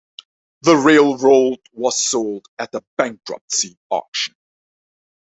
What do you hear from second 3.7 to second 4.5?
auction.